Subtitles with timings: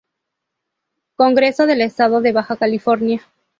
[1.15, 3.21] Congreso del Estado de Baja California